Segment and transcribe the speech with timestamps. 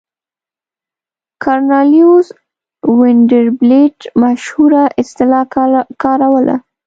[1.43, 2.27] کارنلیوس
[2.99, 5.43] وینډربیلټ مشهوره اصطلاح
[6.03, 6.55] کاروله.